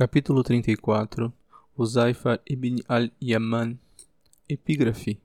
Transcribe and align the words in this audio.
Capítulo 0.00 0.42
34 0.42 1.30
Uzaifa 1.76 2.40
ibn 2.48 2.76
al-Yaman 2.88 3.78
Epígrafe 4.48 5.20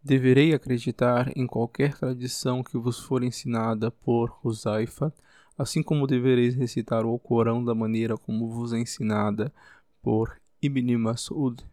Deverei 0.00 0.54
acreditar 0.54 1.32
em 1.36 1.44
qualquer 1.44 1.98
tradição 1.98 2.62
que 2.62 2.78
vos 2.78 3.00
for 3.00 3.24
ensinada 3.24 3.90
por 3.90 4.38
Uzaifa, 4.44 5.12
assim 5.58 5.82
como 5.82 6.06
devereis 6.06 6.54
recitar 6.54 7.04
o 7.04 7.18
Corão 7.18 7.64
da 7.64 7.74
maneira 7.74 8.16
como 8.16 8.48
vos 8.48 8.72
é 8.72 8.78
ensinada 8.78 9.52
por 10.00 10.40
Ibn 10.62 10.96
Mas'ud. 10.98 11.66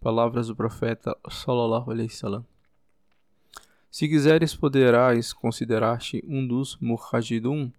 Palavras 0.00 0.46
do 0.46 0.56
profeta 0.56 1.14
sallallahu 1.28 1.90
alaihi 1.90 2.08
wasallam. 2.10 2.46
Se 3.90 4.08
quiseres 4.08 4.56
poderás 4.56 5.34
considerar-te 5.34 6.24
um 6.26 6.48
dos 6.48 6.78
muhajidun, 6.80 7.70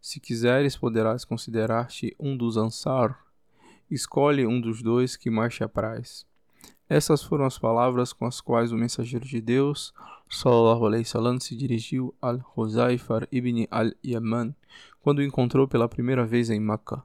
se 0.00 0.20
quiseres, 0.20 0.76
poderás 0.76 1.24
considerar-te 1.24 2.14
um 2.18 2.36
dos 2.36 2.56
Ansar. 2.56 3.18
Escolhe 3.90 4.46
um 4.46 4.60
dos 4.60 4.82
dois 4.82 5.16
que 5.16 5.30
mais 5.30 5.54
te 5.54 5.64
apraz. 5.64 6.26
Essas 6.88 7.22
foram 7.22 7.44
as 7.44 7.58
palavras 7.58 8.12
com 8.12 8.24
as 8.24 8.40
quais 8.40 8.72
o 8.72 8.76
mensageiro 8.76 9.26
de 9.26 9.40
Deus, 9.40 9.92
sallallahu 10.28 10.86
alaihi 10.86 11.04
wasallam, 11.04 11.38
se 11.38 11.54
dirigiu 11.54 12.14
al 12.20 12.40
Huzaifar 12.56 13.28
ibn 13.30 13.66
al-Yaman 13.70 14.54
quando 15.02 15.18
o 15.18 15.22
encontrou 15.22 15.68
pela 15.68 15.88
primeira 15.88 16.24
vez 16.24 16.48
em 16.48 16.60
Makkah. 16.60 17.04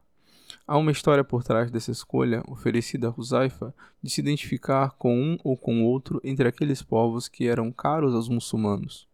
Há 0.66 0.78
uma 0.78 0.92
história 0.92 1.24
por 1.24 1.44
trás 1.44 1.70
dessa 1.70 1.92
escolha 1.92 2.42
oferecida 2.48 3.10
a 3.10 3.14
Huzaifa 3.16 3.74
de 4.02 4.10
se 4.10 4.22
identificar 4.22 4.92
com 4.92 5.20
um 5.20 5.38
ou 5.44 5.58
com 5.58 5.84
outro 5.84 6.22
entre 6.24 6.48
aqueles 6.48 6.82
povos 6.82 7.28
que 7.28 7.48
eram 7.48 7.70
caros 7.72 8.16
aos 8.16 8.30
muçulmanos. 8.30 9.08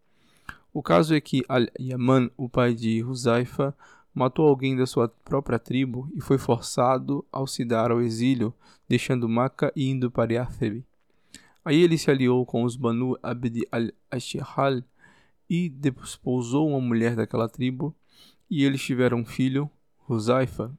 O 0.72 0.84
caso 0.84 1.16
é 1.16 1.22
que 1.22 1.44
Al-Yaman, 1.50 2.30
o 2.38 2.48
pai 2.48 2.74
de 2.74 3.04
Huzaifa, 3.04 3.76
matou 4.14 4.48
alguém 4.48 4.76
da 4.76 4.86
sua 4.86 5.08
própria 5.08 5.58
tribo 5.58 6.10
e 6.14 6.22
foi 6.22 6.38
forçado 6.38 7.26
a 7.32 7.46
se 7.48 7.66
dar 7.66 7.92
ao 7.92 8.02
exílio, 8.02 8.54
deixando 8.88 9.30
Maca 9.30 9.72
e 9.76 9.90
indo 9.90 10.12
para 10.12 10.34
Yathrib. 10.34 10.84
Aí 11.66 11.82
ele 11.82 11.98
se 11.98 12.10
aliou 12.10 12.46
com 12.46 12.64
os 12.64 12.76
Banu 12.76 13.18
Abd 13.22 13.68
al-Ashihal 13.72 14.82
e 15.50 15.70
desposou 15.70 16.70
uma 16.70 16.82
mulher 16.82 17.16
daquela 17.16 17.50
tribo, 17.50 17.96
e 18.50 18.64
eles 18.64 18.82
tiveram 18.82 19.20
um 19.20 19.26
filho, 19.26 19.70
Huzaifa. 20.08 20.72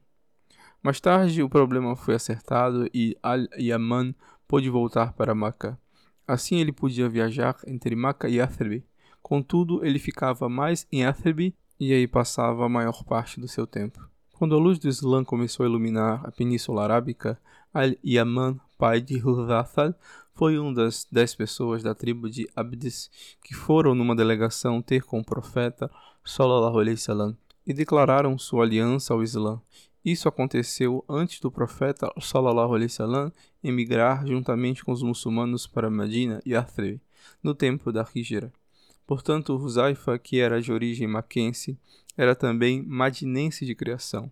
Mais 0.81 0.99
tarde, 0.99 1.43
o 1.43 1.49
problema 1.49 1.95
foi 1.95 2.15
acertado 2.15 2.89
e 2.93 3.15
Al-Yaman 3.21 4.15
pôde 4.47 4.69
voltar 4.69 5.13
para 5.13 5.35
Maca. 5.35 5.79
Assim 6.27 6.59
ele 6.59 6.71
podia 6.71 7.07
viajar 7.07 7.57
entre 7.67 7.95
Maca 7.95 8.27
e 8.27 8.35
Yathrib. 8.35 8.83
Contudo, 9.21 9.85
ele 9.85 9.99
ficava 9.99 10.49
mais 10.49 10.87
em 10.91 11.05
Atherby 11.05 11.55
e 11.79 11.93
aí 11.93 12.07
passava 12.07 12.65
a 12.65 12.69
maior 12.69 13.03
parte 13.03 13.39
do 13.39 13.47
seu 13.47 13.65
tempo. 13.65 13.99
Quando 14.33 14.55
a 14.55 14.59
luz 14.59 14.79
do 14.79 14.87
Islã 14.87 15.23
começou 15.23 15.63
a 15.63 15.69
iluminar 15.69 16.25
a 16.25 16.31
Península 16.31 16.83
Arábica, 16.83 17.39
Al-Yaman, 17.73 18.59
pai 18.77 18.99
de 18.99 19.17
Hudhathal, 19.17 19.93
foi 20.33 20.57
uma 20.57 20.73
das 20.73 21.07
dez 21.11 21.35
pessoas 21.35 21.83
da 21.83 21.93
tribo 21.93 22.29
de 22.29 22.49
Abdis 22.55 23.09
que 23.43 23.53
foram 23.53 23.93
numa 23.93 24.15
delegação 24.15 24.81
ter 24.81 25.03
com 25.03 25.19
o 25.19 25.23
profeta 25.23 25.89
Sallallahu 26.25 26.79
Alaihi 26.79 26.95
Wasallam 26.95 27.37
e 27.65 27.73
declararam 27.73 28.37
sua 28.37 28.63
aliança 28.63 29.13
ao 29.13 29.21
Islã. 29.21 29.61
Isso 30.03 30.27
aconteceu 30.27 31.05
antes 31.07 31.39
do 31.39 31.51
profeta 31.51 32.11
Sallallahu 32.19 32.73
Alaihi 32.73 32.89
Wasallam 32.89 33.31
emigrar 33.63 34.25
juntamente 34.25 34.83
com 34.83 34.91
os 34.91 35.03
muçulmanos 35.03 35.67
para 35.67 35.91
Medina 35.91 36.41
e 36.43 36.55
Athrib, 36.55 36.99
no 37.43 37.53
tempo 37.53 37.91
da 37.91 38.03
Hijra. 38.15 38.51
Portanto, 39.05 39.55
Huzaifa, 39.55 40.17
que 40.17 40.39
era 40.39 40.61
de 40.61 40.71
origem 40.71 41.07
maquense, 41.07 41.77
era 42.17 42.35
também 42.35 42.81
madinense 42.81 43.65
de 43.65 43.75
criação. 43.75 44.31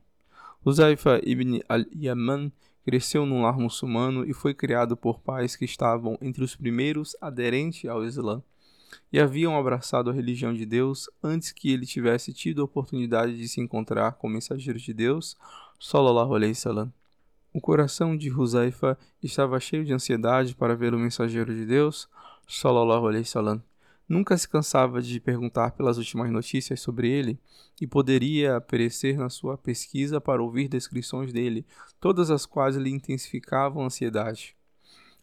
Huzaifa 0.63 1.21
ibn 1.23 1.59
al-Yaman 1.67 2.51
cresceu 2.83 3.25
num 3.25 3.43
lar 3.43 3.57
muçulmano 3.57 4.25
e 4.25 4.33
foi 4.33 4.53
criado 4.53 4.97
por 4.97 5.19
pais 5.19 5.55
que 5.55 5.65
estavam 5.65 6.17
entre 6.21 6.43
os 6.43 6.55
primeiros 6.55 7.15
aderentes 7.21 7.89
ao 7.89 8.03
Islã 8.03 8.41
e 9.13 9.19
haviam 9.19 9.57
abraçado 9.57 10.09
a 10.09 10.13
religião 10.13 10.53
de 10.53 10.65
Deus 10.65 11.09
antes 11.23 11.51
que 11.51 11.71
ele 11.71 11.85
tivesse 11.85 12.33
tido 12.33 12.61
a 12.61 12.65
oportunidade 12.65 13.37
de 13.37 13.47
se 13.47 13.61
encontrar 13.61 14.13
com 14.13 14.27
o 14.27 14.29
mensageiro 14.29 14.79
de 14.79 14.93
Deus, 14.93 15.37
sallallahu 15.79 16.35
alaihi 16.35 16.53
wasallam. 16.53 16.91
O 17.53 17.61
coração 17.61 18.15
de 18.15 18.31
Huzaifa 18.31 18.97
estava 19.21 19.59
cheio 19.59 19.85
de 19.85 19.93
ansiedade 19.93 20.55
para 20.55 20.75
ver 20.75 20.93
o 20.93 20.99
mensageiro 20.99 21.53
de 21.53 21.65
Deus, 21.65 22.09
sallallahu 22.47 23.07
alaihi 23.07 23.23
wasallam 23.23 23.61
nunca 24.09 24.35
se 24.35 24.49
cansava 24.49 25.01
de 25.01 25.19
perguntar 25.19 25.71
pelas 25.71 25.99
últimas 25.99 26.31
notícias 26.31 26.81
sobre 26.81 27.07
ele 27.07 27.39
e 27.79 27.85
poderia 27.85 28.57
aparecer 28.57 29.15
na 29.17 29.29
sua 29.29 29.55
pesquisa 29.55 30.19
para 30.19 30.41
ouvir 30.41 30.67
descrições 30.67 31.31
dele, 31.31 31.65
todas 32.01 32.31
as 32.31 32.45
quais 32.47 32.75
lhe 32.75 32.89
intensificavam 32.89 33.83
a 33.83 33.85
ansiedade. 33.85 34.55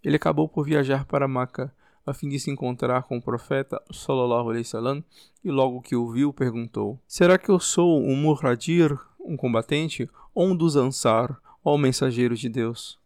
Ele 0.04 0.16
acabou 0.16 0.48
por 0.48 0.64
viajar 0.64 1.04
para 1.04 1.26
Maca 1.26 1.74
a 2.06 2.14
fim 2.14 2.28
de 2.28 2.38
se 2.38 2.50
encontrar 2.50 3.02
com 3.02 3.16
o 3.16 3.22
profeta 3.22 3.82
sallallahu 3.90 4.50
alaihi 4.50 4.64
wasallam 4.64 5.04
e 5.44 5.50
logo 5.50 5.82
que 5.82 5.96
o 5.96 6.08
viu 6.08 6.32
perguntou: 6.32 7.00
Será 7.08 7.36
que 7.36 7.48
eu 7.48 7.58
sou 7.58 8.00
um 8.00 8.14
murradir, 8.14 8.96
um 9.18 9.36
combatente, 9.36 10.08
ou 10.32 10.46
um 10.46 10.56
dos 10.56 10.76
ansar, 10.76 11.36
ou 11.64 11.76
mensageiro 11.76 12.36
de 12.36 12.48
Deus? 12.48 12.96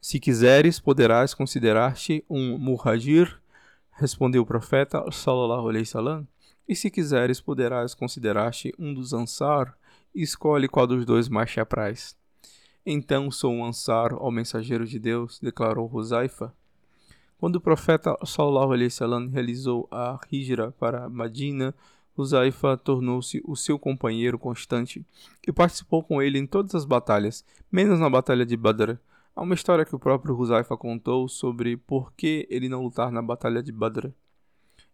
Se 0.00 0.18
quiseres, 0.18 0.80
poderás 0.80 1.34
considerar-te 1.34 2.24
um 2.30 2.56
murradir 2.56 3.39
Respondeu 4.00 4.40
o 4.40 4.46
profeta, 4.46 5.04
sallallahu 5.12 5.68
alaihi 5.68 5.84
wasallam, 5.84 6.26
e 6.66 6.74
se 6.74 6.90
quiseres 6.90 7.38
poderás 7.38 7.92
considerar-te 7.92 8.74
um 8.78 8.94
dos 8.94 9.12
Ansar, 9.12 9.76
e 10.14 10.22
escolhe 10.22 10.68
qual 10.68 10.86
dos 10.86 11.04
dois 11.04 11.28
mais 11.28 11.50
te 11.50 11.60
apraz. 11.60 12.16
Então 12.86 13.30
sou 13.30 13.52
um 13.52 13.62
Ansar, 13.62 14.14
ó 14.14 14.30
mensageiro 14.30 14.86
de 14.86 14.98
Deus, 14.98 15.38
declarou 15.38 15.86
Huzaifa. 15.92 16.50
Quando 17.36 17.56
o 17.56 17.60
profeta 17.60 18.16
sallallahu 18.24 18.72
alaihi 18.72 18.86
wasallam 18.86 19.28
realizou 19.28 19.86
a 19.90 20.18
hijra 20.32 20.72
para 20.72 21.06
Madina, 21.10 21.74
Huzaifa 22.16 22.78
tornou-se 22.78 23.42
o 23.44 23.54
seu 23.54 23.78
companheiro 23.78 24.38
constante 24.38 25.04
e 25.46 25.52
participou 25.52 26.02
com 26.02 26.22
ele 26.22 26.38
em 26.38 26.46
todas 26.46 26.74
as 26.74 26.86
batalhas, 26.86 27.44
menos 27.70 28.00
na 28.00 28.08
batalha 28.08 28.46
de 28.46 28.56
Badr, 28.56 28.98
Há 29.40 29.42
uma 29.42 29.54
história 29.54 29.86
que 29.86 29.96
o 29.96 29.98
próprio 29.98 30.38
Huzaifa 30.38 30.76
contou 30.76 31.26
sobre 31.26 31.74
por 31.74 32.12
que 32.12 32.46
ele 32.50 32.68
não 32.68 32.82
lutar 32.82 33.10
na 33.10 33.22
batalha 33.22 33.62
de 33.62 33.72
Badr. 33.72 34.10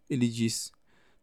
Ele 0.08 0.28
diz: 0.28 0.70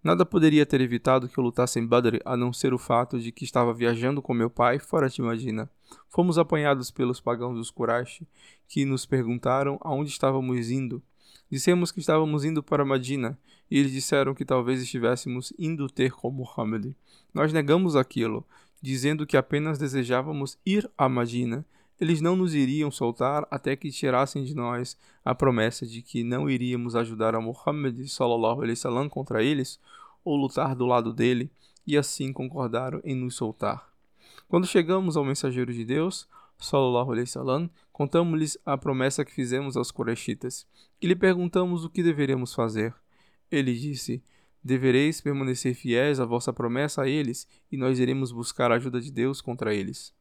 Nada 0.04 0.26
poderia 0.26 0.66
ter 0.66 0.82
evitado 0.82 1.30
que 1.30 1.38
eu 1.38 1.44
lutasse 1.46 1.80
em 1.80 1.88
Badr 1.88 2.18
a 2.26 2.36
não 2.36 2.52
ser 2.52 2.74
o 2.74 2.78
fato 2.78 3.18
de 3.18 3.32
que 3.32 3.46
estava 3.46 3.74
viajando 3.74 4.22
com 4.22 4.34
meu 4.34 4.50
pai 4.50 4.78
fora 4.78 5.08
de 5.08 5.22
Medina. 5.22 5.72
Fomos 6.10 6.38
apanhados 6.38 6.92
pelos 6.92 7.22
pagãos 7.22 7.56
dos 7.56 7.72
Quraysh, 7.72 8.24
que 8.68 8.84
nos 8.84 9.06
perguntaram 9.06 9.80
aonde 9.80 10.10
estávamos 10.10 10.70
indo. 10.70 11.02
Dissemos 11.50 11.94
que 11.94 12.02
estávamos 12.02 12.44
indo 12.44 12.62
para 12.62 12.84
Medina, 12.84 13.40
e 13.72 13.80
eles 13.80 13.94
disseram 13.94 14.36
que 14.36 14.44
talvez 14.44 14.82
estivéssemos 14.82 15.54
indo 15.58 15.88
ter 15.88 16.12
com 16.12 16.30
Muhammad. 16.30 16.92
Nós 17.34 17.54
negamos 17.54 17.96
aquilo, 17.96 18.46
dizendo 18.82 19.26
que 19.26 19.38
apenas 19.38 19.80
desejávamos 19.80 20.58
ir 20.66 20.92
a 20.98 21.08
Medina 21.08 21.66
eles 22.04 22.20
não 22.20 22.36
nos 22.36 22.54
iriam 22.54 22.92
soltar 22.92 23.48
até 23.50 23.78
que 23.78 23.90
tirassem 23.90 24.44
de 24.44 24.54
nós 24.54 24.98
a 25.24 25.34
promessa 25.34 25.88
de 25.88 26.02
que 26.02 26.22
não 26.22 26.50
iríamos 26.50 26.98
ajudar 26.98 27.34
a 27.34 27.40
Muhammad 27.40 27.98
sallallahu 28.08 28.62
alaihi 28.62 28.72
wasallam 28.72 29.08
contra 29.08 29.42
eles 29.42 29.80
ou 30.22 30.36
lutar 30.36 30.76
do 30.76 30.86
lado 30.86 31.14
dele, 31.14 31.50
e 31.88 31.98
assim 31.98 32.34
concordaram 32.34 33.00
em 33.06 33.16
nos 33.16 33.36
soltar. 33.36 33.90
Quando 34.50 34.68
chegamos 34.68 35.16
ao 35.16 35.24
mensageiro 35.24 35.72
de 35.72 35.86
Deus, 35.86 36.28
sallallahu 36.58 37.14
alaihi 37.14 37.24
wasallam, 37.24 37.70
contamos-lhes 37.94 38.58
a 38.66 38.78
promessa 38.78 39.24
que 39.24 39.32
fizemos 39.32 39.78
aos 39.78 39.90
Qurayshitas 39.90 40.68
e 41.02 41.08
lhe 41.08 41.16
perguntamos 41.16 41.86
o 41.86 41.90
que 41.90 42.04
deveríamos 42.04 42.54
fazer. 42.54 42.94
Ele 43.50 43.74
disse: 43.74 44.22
Devereis 44.62 45.22
permanecer 45.22 45.74
fiéis 45.74 46.20
à 46.20 46.26
vossa 46.26 46.52
promessa 46.52 47.04
a 47.04 47.08
eles, 47.08 47.48
e 47.72 47.78
nós 47.78 47.98
iremos 47.98 48.34
buscar 48.34 48.74
a 48.74 48.76
ajuda 48.76 49.00
de 49.00 49.10
Deus 49.10 49.40
contra 49.40 49.74
eles. 49.74 50.14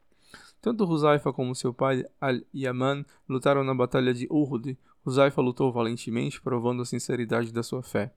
Tanto 0.63 0.85
Huzaifa 0.85 1.33
como 1.33 1.57
seu 1.57 1.75
pai 1.75 2.05
Al-Yaman 2.21 3.05
lutaram 3.29 3.65
na 3.65 3.75
batalha 3.75 4.15
de 4.15 4.29
Uhud. 4.31 4.79
Huzaifa 5.05 5.43
lutou 5.43 5.73
valentemente, 5.73 6.41
provando 6.41 6.83
a 6.83 6.87
sinceridade 6.87 7.53
da 7.53 7.65
sua 7.65 7.83
fé. 7.83 8.15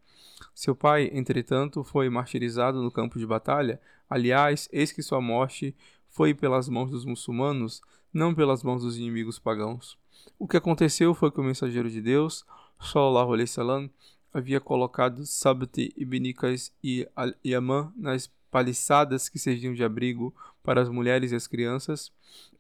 Seu 0.54 0.76
pai, 0.76 1.10
entretanto, 1.12 1.84
foi 1.84 2.08
martirizado 2.08 2.84
no 2.84 2.92
campo 2.92 3.18
de 3.18 3.26
batalha. 3.26 3.82
Aliás, 4.08 4.70
eis 4.72 4.92
que 4.92 5.02
sua 5.02 5.20
morte 5.20 5.76
foi 6.08 6.36
pelas 6.36 6.70
mãos 6.70 6.92
dos 6.92 7.04
muçulmanos, 7.04 7.82
não 8.14 8.36
pelas 8.36 8.62
mãos 8.62 8.84
dos 8.84 8.96
inimigos 8.96 9.40
pagãos. 9.40 9.98
O 10.38 10.48
que 10.48 10.58
aconteceu 10.58 11.16
foi 11.16 11.32
que 11.32 11.40
o 11.40 11.44
mensageiro 11.44 11.90
de 11.90 12.00
Deus, 12.00 12.46
Sallallahu 12.80 13.34
Alaihi 13.34 13.50
Wasallam, 13.50 13.90
havia 14.32 14.60
colocado 14.60 15.26
Sabt 15.26 15.92
ibn 15.98 16.32
Qais 16.34 16.72
e 16.84 17.08
Al-Yaman 17.16 17.92
nas 17.96 18.30
paliçadas 18.56 19.28
que 19.28 19.38
serviam 19.38 19.74
de 19.74 19.84
abrigo 19.84 20.34
para 20.64 20.82
as 20.82 20.88
mulheres 20.88 21.34
e 21.34 21.36
as 21.36 21.46
crianças, 21.46 22.10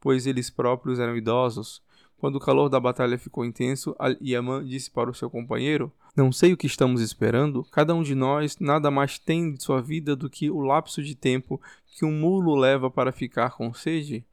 pois 0.01 0.27
eles 0.27 0.49
próprios 0.49 0.99
eram 0.99 1.15
idosos. 1.15 1.81
Quando 2.17 2.35
o 2.35 2.39
calor 2.41 2.67
da 2.67 2.81
batalha 2.81 3.17
ficou 3.17 3.45
intenso, 3.45 3.95
Al-Yaman 3.97 4.65
disse 4.65 4.91
para 4.91 5.09
o 5.09 5.13
seu 5.13 5.29
companheiro: 5.29 5.89
Não 6.13 6.33
sei 6.33 6.51
o 6.51 6.57
que 6.57 6.67
estamos 6.67 6.99
esperando, 6.99 7.63
cada 7.71 7.95
um 7.95 8.03
de 8.03 8.13
nós 8.13 8.59
nada 8.59 8.91
mais 8.91 9.17
tem 9.17 9.53
de 9.53 9.63
sua 9.63 9.81
vida 9.81 10.17
do 10.17 10.29
que 10.29 10.51
o 10.51 10.59
lapso 10.59 11.01
de 11.01 11.15
tempo 11.15 11.61
que 11.97 12.03
um 12.03 12.11
mulo 12.11 12.55
leva 12.55 12.91
para 12.91 13.13
ficar 13.13 13.51
com 13.51 13.73
sede. 13.73 14.25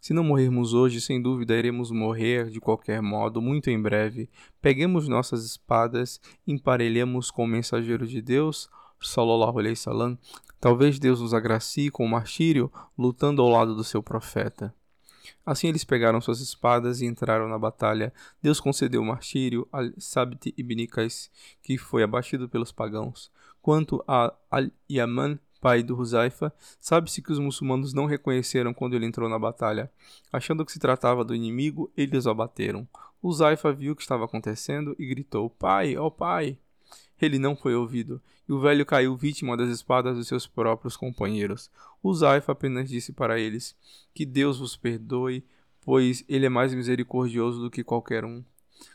Se 0.00 0.14
não 0.14 0.24
morrermos 0.24 0.72
hoje, 0.72 1.02
sem 1.02 1.20
dúvida 1.20 1.54
iremos 1.54 1.90
morrer 1.90 2.48
de 2.48 2.60
qualquer 2.60 3.02
modo, 3.02 3.42
muito 3.42 3.68
em 3.68 3.78
breve. 3.78 4.30
Peguemos 4.62 5.06
nossas 5.06 5.44
espadas, 5.44 6.18
emparelhemos 6.46 7.30
com 7.30 7.44
o 7.44 7.46
mensageiro 7.46 8.06
de 8.06 8.22
Deus, 8.22 8.70
Sallallahu 9.00 9.58
Alaihi 9.58 9.76
Salam. 9.76 10.18
Talvez 10.60 10.98
Deus 10.98 11.20
nos 11.20 11.32
agracie 11.32 11.90
com 11.90 12.04
o 12.04 12.08
martírio, 12.08 12.70
lutando 12.96 13.40
ao 13.40 13.48
lado 13.48 13.74
do 13.74 13.82
seu 13.82 14.02
profeta. 14.02 14.74
Assim 15.44 15.68
eles 15.68 15.84
pegaram 15.84 16.20
suas 16.20 16.40
espadas 16.40 17.00
e 17.00 17.06
entraram 17.06 17.48
na 17.48 17.58
batalha. 17.58 18.12
Deus 18.42 18.60
concedeu 18.60 19.00
o 19.00 19.04
martírio 19.04 19.66
a 19.72 19.80
Sabit 19.98 20.54
ibn 20.56 20.86
Qais, 20.86 21.30
que 21.62 21.78
foi 21.78 22.02
abatido 22.02 22.48
pelos 22.48 22.72
pagãos. 22.72 23.30
Quanto 23.62 24.02
a 24.06 24.34
Al-Yaman, 24.50 25.38
pai 25.60 25.82
do 25.82 25.98
Huzaifa, 25.98 26.52
sabe-se 26.78 27.22
que 27.22 27.32
os 27.32 27.38
muçulmanos 27.38 27.92
não 27.92 28.06
reconheceram 28.06 28.72
quando 28.72 28.94
ele 28.94 29.06
entrou 29.06 29.28
na 29.28 29.38
batalha. 29.38 29.90
Achando 30.32 30.64
que 30.64 30.72
se 30.72 30.78
tratava 30.78 31.24
do 31.24 31.34
inimigo, 31.34 31.90
eles 31.96 32.26
o 32.26 32.30
abateram. 32.30 32.88
Huzaifa 33.22 33.72
viu 33.72 33.92
o 33.92 33.96
que 33.96 34.02
estava 34.02 34.24
acontecendo 34.24 34.94
e 34.98 35.06
gritou: 35.06 35.50
Pai, 35.50 35.96
ó 35.96 36.06
oh 36.06 36.10
pai! 36.10 36.58
Ele 37.20 37.38
não 37.38 37.54
foi 37.54 37.74
ouvido, 37.74 38.20
e 38.48 38.52
o 38.52 38.60
velho 38.60 38.86
caiu 38.86 39.16
vítima 39.16 39.56
das 39.56 39.68
espadas 39.68 40.16
dos 40.16 40.26
seus 40.26 40.46
próprios 40.46 40.96
companheiros. 40.96 41.70
Uzaifa 42.02 42.52
apenas 42.52 42.88
disse 42.88 43.12
para 43.12 43.38
eles: 43.38 43.76
Que 44.14 44.24
Deus 44.24 44.58
vos 44.58 44.76
perdoe, 44.76 45.44
pois 45.82 46.24
ele 46.28 46.46
é 46.46 46.48
mais 46.48 46.72
misericordioso 46.72 47.60
do 47.60 47.70
que 47.70 47.84
qualquer 47.84 48.24
um. 48.24 48.42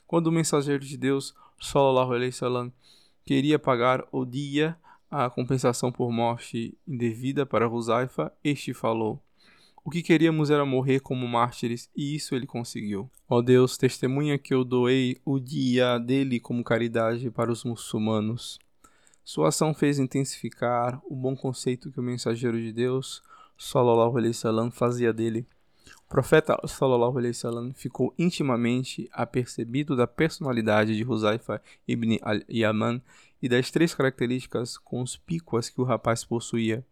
Quando 0.08 0.28
o 0.28 0.32
mensageiro 0.32 0.84
de 0.84 0.98
Deus, 0.98 1.36
Sallallahu 1.60 2.14
Alaihi 2.14 2.32
Wasallam, 2.32 2.72
queria 3.24 3.60
pagar 3.60 4.06
o 4.12 4.26
dia 4.26 4.78
a 5.10 5.30
compensação 5.30 5.92
por 5.92 6.12
morte 6.12 6.78
indevida 6.88 7.46
para 7.46 7.70
Uzaifa, 7.70 8.32
este 8.44 8.74
falou: 8.74 9.22
o 9.86 9.92
que 9.92 10.02
queríamos 10.02 10.50
era 10.50 10.66
morrer 10.66 11.00
como 11.00 11.28
mártires, 11.28 11.92
e 11.96 12.16
isso 12.16 12.34
ele 12.34 12.48
conseguiu. 12.48 13.08
Ó 13.30 13.40
Deus, 13.40 13.78
testemunha 13.78 14.36
que 14.36 14.52
eu 14.52 14.64
doei 14.64 15.22
o 15.24 15.40
dia 15.40 16.00
dele 16.00 16.40
como 16.40 16.64
caridade 16.64 17.30
para 17.30 17.52
os 17.52 17.64
muçulmanos. 17.64 18.58
Sua 19.24 19.50
ação 19.50 19.76
fez 19.76 20.00
intensificar 20.00 21.00
o 21.06 21.16
bom 21.16 21.36
conceito 21.36 21.92
que 21.92 22.00
o 22.00 22.04
mensageiro 22.04 22.60
de 22.60 22.74
Deus, 22.74 23.22
Sallallahu 23.60 24.18
Alaihi 24.18 24.34
Wasallam, 24.34 24.72
fazia 24.72 25.14
dele. 25.14 25.46
O 26.08 26.10
profeta 26.10 26.58
Sallallahu 26.66 27.20
Alaihi 27.20 27.36
Wasallam 27.36 27.72
ficou 27.76 28.12
intimamente 28.18 29.08
apercebido 29.14 29.96
da 29.96 30.08
personalidade 30.08 30.96
de 30.96 31.06
Huzaifa 31.06 31.62
ibn 31.88 32.18
al-Yaman 32.24 33.00
e 33.40 33.48
das 33.48 33.70
três 33.70 33.94
características 33.94 34.80
conspícuas 34.80 35.70
que 35.70 35.80
o 35.80 35.84
rapaz 35.84 36.26
possuía 36.26 36.84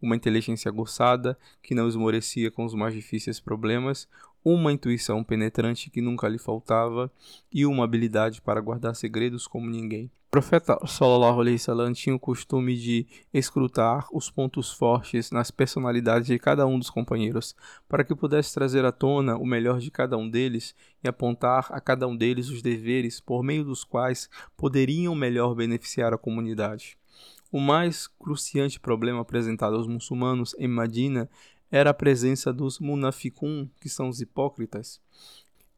uma 0.00 0.16
inteligência 0.16 0.68
aguçada 0.68 1.38
que 1.62 1.74
não 1.74 1.88
esmorecia 1.88 2.50
com 2.50 2.64
os 2.64 2.74
mais 2.74 2.94
difíceis 2.94 3.40
problemas, 3.40 4.08
uma 4.44 4.72
intuição 4.72 5.22
penetrante 5.22 5.90
que 5.90 6.00
nunca 6.00 6.28
lhe 6.28 6.38
faltava 6.38 7.10
e 7.52 7.66
uma 7.66 7.84
habilidade 7.84 8.40
para 8.40 8.60
guardar 8.60 8.94
segredos 8.94 9.46
como 9.46 9.68
ninguém. 9.68 10.10
O 10.28 10.30
profeta 10.30 10.78
Sallallahu 10.86 11.40
Alaihi 11.40 11.56
Wasallam 11.56 11.92
tinha 11.94 12.14
o 12.14 12.20
costume 12.20 12.76
de 12.76 13.06
escrutar 13.32 14.06
os 14.12 14.30
pontos 14.30 14.70
fortes 14.70 15.30
nas 15.30 15.50
personalidades 15.50 16.26
de 16.26 16.38
cada 16.38 16.66
um 16.66 16.78
dos 16.78 16.90
companheiros, 16.90 17.56
para 17.88 18.04
que 18.04 18.14
pudesse 18.14 18.52
trazer 18.52 18.84
à 18.84 18.92
tona 18.92 19.38
o 19.38 19.46
melhor 19.46 19.78
de 19.78 19.90
cada 19.90 20.18
um 20.18 20.28
deles 20.28 20.74
e 21.02 21.08
apontar 21.08 21.68
a 21.70 21.80
cada 21.80 22.06
um 22.06 22.14
deles 22.14 22.50
os 22.50 22.60
deveres 22.60 23.20
por 23.20 23.42
meio 23.42 23.64
dos 23.64 23.84
quais 23.84 24.28
poderiam 24.54 25.14
melhor 25.14 25.54
beneficiar 25.54 26.12
a 26.12 26.18
comunidade. 26.18 26.98
O 27.50 27.60
mais 27.60 28.06
cruciante 28.06 28.78
problema 28.78 29.20
apresentado 29.20 29.76
aos 29.76 29.86
muçulmanos 29.86 30.54
em 30.58 30.68
Medina 30.68 31.30
era 31.70 31.90
a 31.90 31.94
presença 31.94 32.52
dos 32.52 32.78
munaficun, 32.78 33.68
que 33.80 33.88
são 33.88 34.08
os 34.08 34.20
hipócritas. 34.20 35.00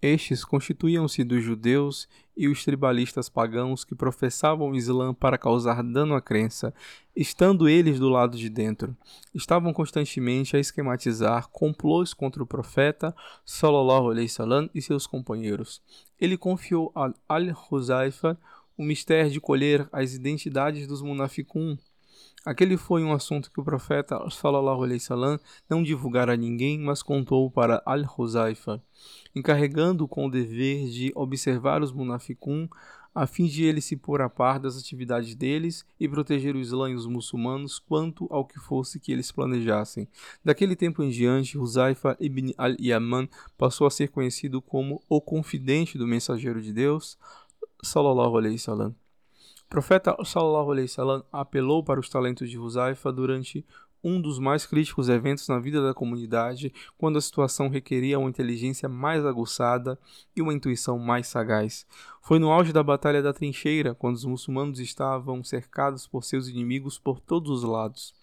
Estes 0.02 0.44
constituíam-se 0.44 1.22
dos 1.22 1.44
judeus 1.44 2.08
e 2.34 2.49
os 2.49 2.64
tribalistas 2.64 3.28
pagãos 3.28 3.84
que 3.84 3.94
professavam 3.94 4.70
o 4.70 4.75
Islã 4.75 5.12
para 5.12 5.37
causar 5.37 5.82
dano 5.82 6.14
à 6.14 6.22
crença, 6.22 6.72
estando 7.14 7.69
eles 7.69 8.00
do 8.00 8.08
lado 8.08 8.38
de 8.38 8.49
dentro. 8.49 8.96
Estavam 9.34 9.75
constantemente 9.75 10.56
a 10.56 10.58
esquematizar 10.58 11.49
complôs 11.49 12.14
contra 12.14 12.43
o 12.43 12.46
profeta 12.46 13.14
Sallallahu 13.44 14.11
Alaihi 14.11 14.28
Wasallam 14.28 14.70
e 14.75 14.81
seus 14.81 15.06
companheiros. 15.06 15.82
Ele 16.19 16.38
confiou 16.38 16.90
a 16.94 17.12
Al-Huzaifa 17.28 18.38
o 18.81 18.82
mistério 18.82 19.31
de 19.31 19.38
colher 19.38 19.87
as 19.93 20.15
identidades 20.15 20.87
dos 20.87 21.03
munaficun. 21.03 21.77
Aquele 22.47 22.79
foi 22.79 23.05
um 23.05 23.12
assunto 23.12 23.53
que 23.53 23.61
o 23.61 23.62
profeta 23.62 24.19
sallallahu 24.31 24.85
alaihi 24.85 25.03
wasallam 25.03 25.38
não 25.69 25.82
divulgara 25.82 26.32
a 26.32 26.37
ninguém, 26.37 26.79
mas 26.79 27.03
contou 27.03 27.50
para 27.50 27.82
Al-Huzaifa, 27.85 28.82
encarregando-o 29.37 30.09
com 30.09 30.25
o 30.25 30.31
dever 30.31 30.88
de 30.88 31.12
observar 31.15 31.82
os 31.82 31.93
munaficun 31.93 32.71
a 33.15 33.27
fim 33.27 33.47
de 33.47 33.65
ele 33.65 33.81
se 33.81 33.97
pôr 33.97 34.21
a 34.21 34.29
par 34.29 34.61
das 34.61 34.79
atividades 34.79 35.35
deles 35.35 35.85
e 35.99 36.09
proteger 36.09 36.55
o 36.55 36.61
Islã 36.61 36.91
e 36.91 36.94
os 36.94 37.06
muçulmanos 37.06 37.79
quanto 37.79 38.27
ao 38.31 38.44
que 38.44 38.59
fosse 38.59 39.00
que 39.00 39.11
eles 39.11 39.32
planejassem. 39.32 40.09
Daquele 40.44 40.77
tempo 40.77 41.03
em 41.03 41.11
diante, 41.11 41.59
Huzaifa 41.59 42.17
ibn 42.21 42.53
al-Yaman 42.56 43.29
passou 43.59 43.87
a 43.87 43.91
ser 43.91 44.09
conhecido 44.09 44.62
como 44.62 45.03
o 45.09 45.21
confidente 45.21 45.99
do 45.99 46.06
mensageiro 46.06 46.62
de 46.62 46.73
Deus, 46.73 47.19
sallallahu 47.82 48.37
alaihi 48.38 48.55
wasallam. 48.55 48.91
O 48.91 49.69
profeta 49.69 50.17
sallallahu 50.25 50.73
alaihi 50.73 50.88
wasallam 50.88 51.25
apelou 51.32 51.82
para 51.85 52.00
os 52.00 52.09
talentos 52.09 52.50
de 52.50 52.59
Huzaifa 52.59 53.12
durante 53.12 53.65
um 54.03 54.21
dos 54.21 54.38
mais 54.38 54.65
críticos 54.67 55.09
eventos 55.09 55.47
na 55.49 55.59
vida 55.59 55.82
da 55.82 55.93
comunidade, 55.93 56.73
quando 56.97 57.19
a 57.19 57.21
situação 57.21 57.69
requeria 57.69 58.19
uma 58.19 58.31
inteligência 58.31 58.88
mais 58.88 59.25
aguçada 59.25 59.99
e 60.35 60.41
uma 60.41 60.55
intuição 60.55 60.99
mais 60.99 61.27
sagaz. 61.27 61.87
Foi 62.23 62.38
no 62.38 62.50
auge 62.50 62.73
da 62.73 62.82
Batalha 62.82 63.23
da 63.23 63.32
Trincheira, 63.32 63.94
quando 63.94 64.17
os 64.17 64.25
muçulmanos 64.25 64.81
estavam 64.81 65.44
cercados 65.44 66.06
por 66.06 66.25
seus 66.25 66.49
inimigos 66.49 66.99
por 66.99 67.21
todos 67.21 67.50
os 67.50 67.62
lados. 67.62 68.15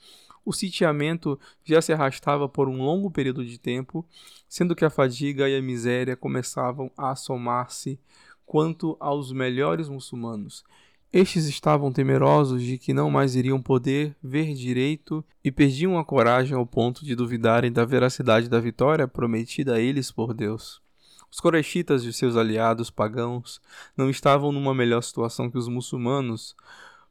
O 0.43 0.53
sitiamento 0.53 1.37
já 1.63 1.81
se 1.81 1.91
arrastava 1.91 2.47
por 2.47 2.69
um 2.69 2.81
longo 2.81 3.11
período 3.11 3.45
de 3.45 3.57
tempo, 3.59 4.07
sendo 4.47 4.75
que 4.75 4.85
a 4.85 4.89
fadiga 4.89 5.49
e 5.49 5.57
a 5.57 5.61
miséria 5.61 6.15
começavam 6.15 6.89
a 6.97 7.11
assomar-se 7.11 7.99
quanto 8.47 8.95
aos 8.99 9.31
melhores 9.31 9.89
muçulmanos. 9.89 10.63
Estes 11.11 11.45
estavam 11.45 11.91
temerosos 11.91 12.63
de 12.63 12.77
que 12.77 12.93
não 12.93 13.11
mais 13.11 13.35
iriam 13.35 13.61
poder 13.61 14.15
ver 14.23 14.53
direito 14.53 15.23
e 15.43 15.51
perdiam 15.51 15.97
a 15.97 16.05
coragem 16.05 16.57
ao 16.57 16.65
ponto 16.65 17.05
de 17.05 17.15
duvidarem 17.15 17.71
da 17.71 17.85
veracidade 17.85 18.49
da 18.49 18.59
vitória 18.59 19.07
prometida 19.07 19.75
a 19.75 19.79
eles 19.79 20.11
por 20.11 20.33
Deus. 20.33 20.81
Os 21.29 21.39
corechitas 21.39 22.03
e 22.03 22.13
seus 22.13 22.35
aliados 22.37 22.89
pagãos 22.89 23.61
não 23.95 24.09
estavam 24.09 24.51
numa 24.51 24.73
melhor 24.73 25.01
situação 25.01 25.51
que 25.51 25.57
os 25.57 25.67
muçulmanos, 25.67 26.55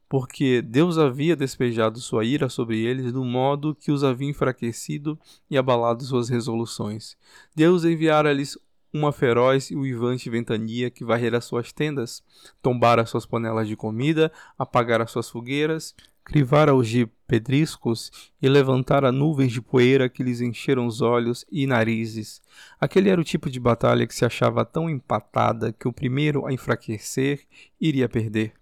porque 0.08 0.62
Deus 0.62 0.98
havia 0.98 1.36
despejado 1.36 2.00
sua 2.00 2.24
ira 2.24 2.48
sobre 2.48 2.80
eles 2.80 3.12
do 3.12 3.24
modo 3.24 3.74
que 3.74 3.90
os 3.90 4.04
havia 4.04 4.28
enfraquecido 4.28 5.18
e 5.50 5.58
abalado 5.58 6.04
suas 6.04 6.28
resoluções. 6.28 7.16
Deus 7.54 7.84
enviara-lhes 7.84 8.56
uma 8.92 9.12
feroz 9.12 9.70
e 9.70 9.76
uivante 9.76 10.30
ventania 10.30 10.90
que 10.90 11.04
varrera 11.04 11.40
suas 11.40 11.72
tendas, 11.72 12.22
tombara 12.62 13.06
suas 13.06 13.26
panelas 13.26 13.68
de 13.68 13.76
comida, 13.76 14.32
apagara 14.58 15.06
suas 15.06 15.28
fogueiras, 15.28 15.94
crivara 16.24 16.74
os 16.74 16.88
de 16.88 17.06
pedriscos 17.26 18.10
e 18.42 18.48
levantara 18.48 19.12
nuvens 19.12 19.52
de 19.52 19.62
poeira 19.62 20.08
que 20.08 20.22
lhes 20.22 20.40
encheram 20.40 20.86
os 20.86 21.00
olhos 21.00 21.44
e 21.50 21.66
narizes. 21.66 22.42
Aquele 22.80 23.08
era 23.08 23.20
o 23.20 23.24
tipo 23.24 23.48
de 23.48 23.60
batalha 23.60 24.06
que 24.06 24.14
se 24.14 24.24
achava 24.24 24.64
tão 24.64 24.90
empatada 24.90 25.72
que 25.72 25.86
o 25.86 25.92
primeiro 25.92 26.44
a 26.44 26.52
enfraquecer 26.52 27.46
iria 27.80 28.08
perder, 28.08 28.52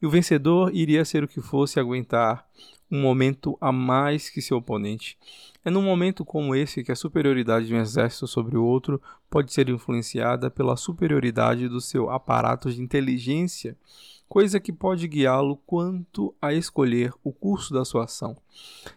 e 0.00 0.06
o 0.06 0.10
vencedor 0.10 0.74
iria 0.74 1.04
ser 1.04 1.22
o 1.22 1.28
que 1.28 1.42
fosse 1.42 1.78
aguentar 1.78 2.46
um 2.90 3.00
momento 3.00 3.56
a 3.60 3.70
mais 3.70 4.30
que 4.30 4.42
seu 4.42 4.56
oponente. 4.56 5.18
É 5.64 5.70
num 5.70 5.82
momento 5.82 6.24
como 6.24 6.54
esse 6.54 6.82
que 6.82 6.92
a 6.92 6.96
superioridade 6.96 7.66
de 7.66 7.74
um 7.74 7.80
exército 7.80 8.26
sobre 8.26 8.56
o 8.56 8.64
outro 8.64 9.00
pode 9.28 9.52
ser 9.52 9.68
influenciada 9.68 10.50
pela 10.50 10.76
superioridade 10.76 11.68
do 11.68 11.80
seu 11.80 12.10
aparato 12.10 12.72
de 12.72 12.80
inteligência 12.80 13.76
coisa 14.30 14.60
que 14.60 14.72
pode 14.72 15.08
guiá-lo 15.08 15.56
quanto 15.66 16.32
a 16.40 16.54
escolher 16.54 17.12
o 17.24 17.32
curso 17.32 17.74
da 17.74 17.84
sua 17.84 18.04
ação. 18.04 18.36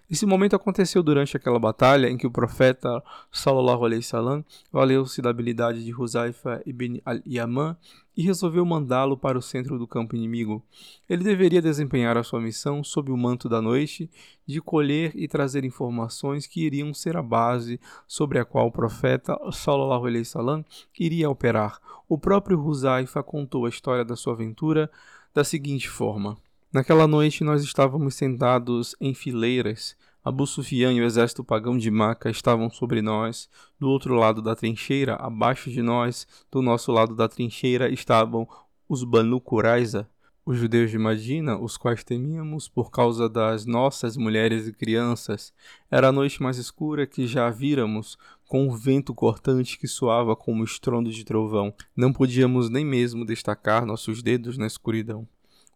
Esse 0.10 0.26
momento 0.26 0.56
aconteceu 0.56 1.02
durante 1.02 1.36
aquela 1.36 1.60
batalha 1.60 2.08
em 2.08 2.18
que 2.18 2.28
o 2.28 2.32
profeta 2.32 3.04
Sallallahu 3.32 3.86
Alaihi 3.86 4.02
Wasallam 4.02 4.46
valeu-se 4.72 5.22
da 5.22 5.30
habilidade 5.30 5.84
de 5.84 5.94
Huzaifa 5.94 6.62
ibn 6.66 7.00
al-Yaman 7.06 7.76
e 8.16 8.22
resolveu 8.22 8.64
mandá-lo 8.66 9.18
para 9.18 9.38
o 9.38 9.42
centro 9.42 9.80
do 9.80 9.88
campo 9.88 10.16
inimigo. 10.16 10.64
Ele 11.10 11.24
deveria 11.24 11.62
desempenhar 11.62 12.16
a 12.18 12.24
sua 12.24 12.40
missão 12.40 12.84
sob 12.84 13.12
o 13.12 13.18
manto 13.18 13.50
da 13.50 13.62
noite 13.62 14.10
de 14.46 14.62
colher 14.62 15.12
e 15.16 15.28
trazer 15.28 15.66
informações 15.66 16.46
que 16.46 16.64
iriam 16.64 16.94
ser 16.94 17.18
a 17.18 17.24
base 17.24 17.80
sobre 18.08 18.38
a 18.38 18.46
qual 18.46 18.68
o 18.68 18.72
profeta 18.72 19.38
Sallallahu 19.52 20.06
Alaihi 20.06 20.20
Wasallam 20.20 20.66
iria 21.00 21.30
operar. 21.30 21.80
O 22.08 22.18
próprio 22.18 22.64
Huzaifa 22.64 23.24
contou 23.24 23.66
a 23.66 23.70
história 23.70 24.06
da 24.06 24.16
sua 24.16 24.34
aventura 24.34 24.92
da 25.34 25.44
seguinte 25.44 25.90
forma: 25.90 26.38
Naquela 26.74 27.06
noite 27.06 27.44
nós 27.44 27.64
estávamos 27.64 28.16
sentados 28.16 28.96
em 29.00 29.14
fileiras 29.14 29.96
Abu 30.26 30.48
Sufyan 30.48 30.92
e 30.94 31.02
o 31.02 31.04
exército 31.04 31.44
pagão 31.44 31.78
de 31.78 31.92
Maca 31.92 32.32
estavam 32.32 32.68
sobre 32.72 33.00
nós, 33.00 33.48
do 33.80 33.88
outro 33.88 34.16
lado 34.16 34.42
da 34.42 34.56
trincheira, 34.56 35.14
abaixo 35.18 35.70
de 35.70 35.84
nós, 35.84 36.26
do 36.52 36.64
nosso 36.64 36.92
lado 36.92 37.16
da 37.16 37.28
trincheira, 37.28 37.90
estavam 37.90 38.48
os 38.90 39.04
Banu 39.04 39.40
Quraiza, 39.40 40.10
os 40.44 40.58
judeus 40.58 40.90
de 40.90 40.98
Madina, 40.98 41.60
os 41.60 41.78
quais 41.78 42.04
temíamos 42.04 42.68
por 42.68 42.90
causa 42.90 43.30
das 43.30 43.68
nossas 43.68 44.18
mulheres 44.18 44.68
e 44.68 44.74
crianças. 44.74 45.54
Era 45.92 46.08
a 46.08 46.12
noite 46.12 46.42
mais 46.42 46.58
escura 46.58 47.06
que 47.06 47.28
já 47.28 47.52
víramos, 47.52 48.18
com 48.48 48.68
um 48.68 48.76
vento 48.76 49.14
cortante 49.14 49.78
que 49.78 49.88
soava 49.88 50.36
como 50.36 50.64
estrondo 50.64 51.12
de 51.12 51.24
trovão. 51.24 51.72
Não 51.96 52.12
podíamos 52.12 52.68
nem 52.68 52.84
mesmo 52.84 53.24
destacar 53.26 53.86
nossos 53.86 54.24
dedos 54.24 54.58
na 54.58 54.66
escuridão. 54.66 55.28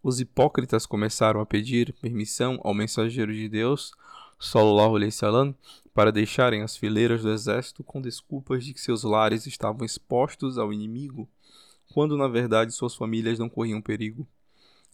Os 0.07 0.21
hipócritas 0.21 0.85
começaram 0.85 1.41
a 1.41 1.45
pedir 1.45 1.93
permissão 2.01 2.61
ao 2.63 2.73
mensageiro 2.73 3.33
de 3.33 3.49
Deus, 3.49 3.91
sallallahu 4.39 4.95
alaihi 4.95 5.11
salam, 5.11 5.53
para 5.93 6.13
deixarem 6.13 6.61
as 6.61 6.77
fileiras 6.77 7.23
do 7.23 7.29
exército 7.29 7.83
com 7.83 7.99
desculpas 7.99 8.63
de 8.63 8.73
que 8.73 8.79
seus 8.79 9.03
lares 9.03 9.45
estavam 9.45 9.85
expostos 9.85 10.57
ao 10.57 10.71
inimigo, 10.71 11.27
quando 11.93 12.15
na 12.15 12.29
verdade 12.29 12.71
suas 12.71 12.95
famílias 12.95 13.37
não 13.37 13.49
corriam 13.49 13.81
perigo. 13.81 14.25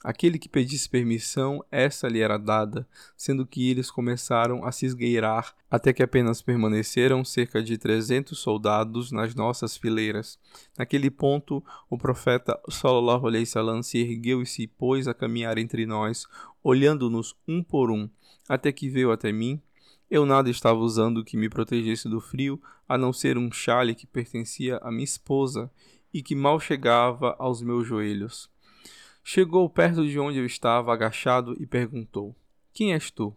Aquele 0.04 0.38
que 0.38 0.50
pedisse 0.50 0.90
permissão, 0.90 1.64
essa 1.72 2.10
lhe 2.10 2.20
era 2.20 2.38
dada, 2.38 2.86
sendo 3.16 3.48
que 3.48 3.70
eles 3.70 3.90
começaram 3.90 4.66
a 4.66 4.72
se 4.72 4.86
esgueirar, 4.86 5.56
até 5.72 5.94
que 5.94 6.04
apenas 6.04 6.42
permaneceram 6.42 7.24
cerca 7.24 7.64
de 7.64 7.78
trezentos 7.78 8.40
soldados 8.40 9.14
nas 9.14 9.34
nossas 9.34 9.78
fileiras. 9.78 10.38
Naquele 10.78 11.10
ponto, 11.10 11.64
o 11.90 11.98
profeta 11.98 12.60
Sallallahu 12.70 13.28
Alaihi 13.28 13.46
Wasallam 13.46 13.82
se 13.82 14.00
ergueu 14.00 14.42
e 14.42 14.46
se 14.46 14.68
pôs 14.68 15.08
a 15.08 15.14
caminhar 15.14 15.58
entre 15.58 15.86
nós, 15.86 16.28
olhando-nos 16.62 17.34
um 17.48 17.64
por 17.64 17.90
um, 17.90 18.10
até 18.50 18.74
que 18.74 18.90
veio 18.90 19.10
até 19.10 19.32
mim. 19.32 19.62
Eu 20.12 20.26
nada 20.26 20.50
estava 20.50 20.80
usando 20.80 21.24
que 21.24 21.38
me 21.38 21.48
protegesse 21.48 22.10
do 22.10 22.20
frio, 22.20 22.62
a 22.90 22.98
não 22.98 23.14
ser 23.14 23.38
um 23.38 23.50
chale 23.50 23.96
que 23.96 24.06
pertencia 24.06 24.80
à 24.84 24.92
minha 24.92 25.06
esposa 25.06 25.72
e 26.14 26.22
que 26.22 26.36
mal 26.36 26.60
chegava 26.60 27.38
aos 27.40 27.62
meus 27.62 27.88
joelhos. 27.88 28.53
Chegou 29.24 29.70
perto 29.70 30.06
de 30.06 30.20
onde 30.20 30.38
eu 30.38 30.46
estava 30.46 30.94
agachado 30.94 31.56
e 31.60 31.66
perguntou: 31.66 32.36
Quem 32.74 32.94
és 32.94 33.10
tu? 33.10 33.36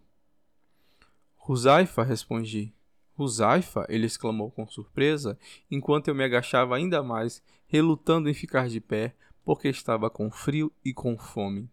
Ruzaifa, 1.37 2.03
respondi. 2.03 2.73
Ruzaifa? 3.15 3.85
ele 3.87 4.05
exclamou 4.05 4.51
com 4.51 4.67
surpresa, 4.67 5.39
enquanto 5.71 6.09
eu 6.09 6.13
me 6.13 6.23
agachava 6.23 6.75
ainda 6.75 7.01
mais, 7.01 7.41
relutando 7.67 8.29
em 8.29 8.33
ficar 8.33 8.67
de 8.67 8.81
pé, 8.81 9.15
porque 9.45 9.69
estava 9.69 10.09
com 10.09 10.29
frio 10.29 10.71
e 10.83 10.93
com 10.93 11.17
fome. 11.17 11.69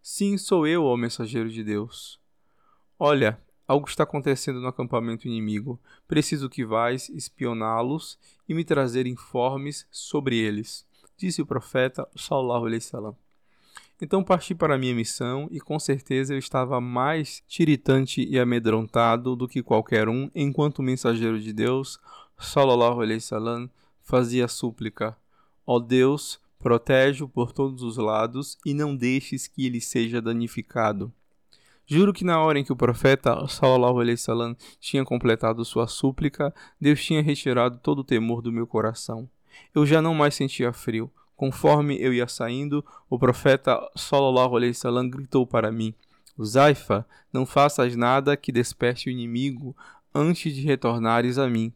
Sim, 0.00 0.38
sou 0.38 0.66
eu, 0.66 0.84
ó 0.84 0.96
mensageiro 0.96 1.50
de 1.50 1.64
Deus. 1.64 2.20
Olha, 2.96 3.40
algo 3.66 3.88
está 3.88 4.04
acontecendo 4.04 4.60
no 4.60 4.68
acampamento 4.68 5.26
inimigo. 5.26 5.80
Preciso 6.06 6.48
que 6.48 6.64
vais 6.64 7.08
espioná-los 7.08 8.16
e 8.48 8.54
me 8.54 8.64
trazer 8.64 9.06
informes 9.06 9.86
sobre 9.90 10.38
eles, 10.38 10.86
disse 11.16 11.42
o 11.42 11.46
profeta 11.46 12.08
Sallallahu 12.14 12.66
alaihi. 12.66 13.23
Então 14.00 14.24
parti 14.24 14.54
para 14.54 14.74
a 14.74 14.78
minha 14.78 14.94
missão 14.94 15.48
e 15.50 15.60
com 15.60 15.78
certeza 15.78 16.34
eu 16.34 16.38
estava 16.38 16.80
mais 16.80 17.42
tiritante 17.46 18.26
e 18.28 18.38
amedrontado 18.38 19.36
do 19.36 19.46
que 19.46 19.62
qualquer 19.62 20.08
um, 20.08 20.28
enquanto 20.34 20.80
o 20.80 20.82
mensageiro 20.82 21.40
de 21.40 21.52
Deus, 21.52 21.98
sallallahu 22.36 23.00
alaihi 23.00 23.16
wasallam, 23.16 23.70
fazia 24.02 24.48
súplica: 24.48 25.16
Ó 25.64 25.78
Deus, 25.78 26.40
protege-o 26.58 27.28
por 27.28 27.52
todos 27.52 27.82
os 27.82 27.96
lados 27.96 28.58
e 28.66 28.74
não 28.74 28.96
deixes 28.96 29.46
que 29.46 29.66
ele 29.66 29.80
seja 29.80 30.20
danificado. 30.20 31.12
Juro 31.86 32.12
que 32.12 32.24
na 32.24 32.40
hora 32.40 32.58
em 32.58 32.64
que 32.64 32.72
o 32.72 32.76
profeta 32.76 33.46
sallallahu 33.46 34.00
alaihi 34.00 34.16
wasallam 34.16 34.56
tinha 34.80 35.04
completado 35.04 35.64
sua 35.64 35.86
súplica, 35.86 36.52
Deus 36.80 37.04
tinha 37.04 37.22
retirado 37.22 37.78
todo 37.78 38.00
o 38.00 38.04
temor 38.04 38.42
do 38.42 38.50
meu 38.50 38.66
coração. 38.66 39.28
Eu 39.74 39.86
já 39.86 40.02
não 40.02 40.14
mais 40.14 40.34
sentia 40.34 40.72
frio, 40.72 41.12
Conforme 41.36 42.00
eu 42.00 42.14
ia 42.14 42.28
saindo, 42.28 42.84
o 43.10 43.18
profeta 43.18 43.78
sallallahu 43.96 44.56
alaihi 44.56 44.72
wasallam 44.72 45.10
gritou 45.10 45.46
para 45.46 45.72
mim: 45.72 45.94
Zaifa, 46.42 47.06
não 47.32 47.44
faças 47.44 47.96
nada 47.96 48.36
que 48.36 48.52
desperte 48.52 49.08
o 49.08 49.12
inimigo 49.12 49.76
antes 50.14 50.54
de 50.54 50.62
retornares 50.62 51.38
a 51.38 51.48
mim. 51.48 51.72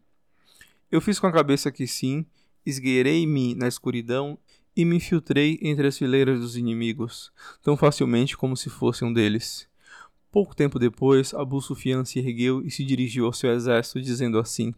Eu 0.90 1.00
fiz 1.00 1.18
com 1.18 1.26
a 1.26 1.32
cabeça 1.32 1.70
que 1.70 1.86
sim, 1.86 2.24
esgueirei-me 2.64 3.54
na 3.54 3.68
escuridão 3.68 4.38
e 4.76 4.84
me 4.84 4.96
infiltrei 4.96 5.58
entre 5.60 5.88
as 5.88 5.98
fileiras 5.98 6.40
dos 6.40 6.56
inimigos, 6.56 7.32
tão 7.62 7.76
facilmente 7.76 8.36
como 8.36 8.56
se 8.56 8.70
fosse 8.70 9.04
um 9.04 9.12
deles. 9.12 9.68
Pouco 10.30 10.54
tempo 10.54 10.78
depois, 10.78 11.34
Abu 11.34 11.60
Sufyan 11.60 12.04
se 12.04 12.20
ergueu 12.20 12.64
e 12.64 12.70
se 12.70 12.84
dirigiu 12.84 13.26
ao 13.26 13.32
seu 13.32 13.50
exército, 13.52 14.00
dizendo 14.00 14.38
assim: 14.38 14.72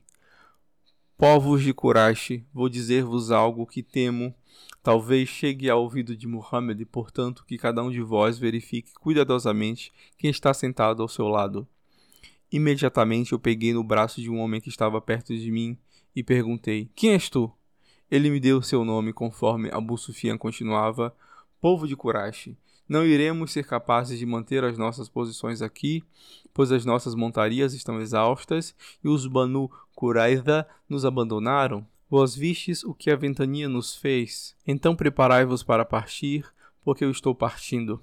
Povos 1.19 1.63
de 1.63 1.75
Quraysh, 1.75 2.43
vou 2.53 2.69
dizer-vos 2.69 3.31
algo 3.31 3.67
que 3.67 3.83
temo 3.83 4.35
Talvez 4.83 5.29
chegue 5.29 5.69
ao 5.69 5.83
ouvido 5.83 6.17
de 6.17 6.27
Muhammad 6.27 6.81
portanto, 6.87 7.45
que 7.47 7.59
cada 7.59 7.83
um 7.83 7.91
de 7.91 8.01
vós 8.01 8.39
verifique 8.39 8.95
cuidadosamente 8.95 9.93
quem 10.17 10.31
está 10.31 10.55
sentado 10.55 11.03
ao 11.03 11.09
seu 11.09 11.29
lado. 11.29 11.69
Imediatamente 12.51 13.33
eu 13.33 13.39
peguei 13.39 13.73
no 13.73 13.85
braço 13.85 14.21
de 14.21 14.31
um 14.31 14.39
homem 14.41 14.61
que 14.61 14.69
estava 14.69 15.01
perto 15.01 15.37
de 15.37 15.51
mim 15.51 15.79
e 16.17 16.23
perguntei: 16.23 16.91
Quem 16.95 17.13
és 17.13 17.29
tu? 17.29 17.53
Ele 18.11 18.31
me 18.31 18.41
deu 18.41 18.61
seu 18.61 18.85
nome 18.85 19.13
conforme 19.13 19.71
Abu 19.71 19.97
Sufyan 19.97 20.37
continuava: 20.37 21.15
Povo 21.61 21.87
de 21.87 21.95
Quraysh, 21.95 22.57
não 22.89 23.07
iremos 23.07 23.53
ser 23.53 23.65
capazes 23.65 24.19
de 24.19 24.27
manter 24.27 24.65
as 24.65 24.77
nossas 24.77 25.09
posições 25.09 25.63
aqui, 25.63 26.03
pois 26.53 26.73
as 26.73 26.85
nossas 26.85 27.15
montarias 27.15 27.73
estão 27.73 28.01
exaustas 28.01 28.75
e 29.05 29.09
os 29.09 29.27
Banu 29.29 29.71
Quraiza 29.95 30.67
nos 30.89 31.05
abandonaram. 31.05 31.87
Vós 32.11 32.35
vistes 32.35 32.83
o 32.83 32.93
que 32.93 33.09
a 33.09 33.15
ventania 33.15 33.69
nos 33.69 33.95
fez, 33.95 34.57
então 34.67 34.97
preparai-vos 34.97 35.63
para 35.63 35.85
partir, 35.85 36.45
porque 36.83 37.05
eu 37.05 37.11
estou 37.13 37.37
partindo. 37.37 38.03